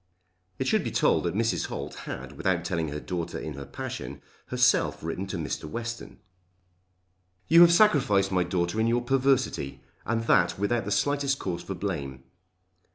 [0.57, 1.67] It should be told that Mrs.
[1.67, 5.65] Holt had, without telling her daughter in her passion, herself written to Mr.
[5.65, 6.17] Western.
[7.47, 11.75] "You have sacrificed my daughter in your perversity, and that without the slightest cause for
[11.75, 12.23] blame."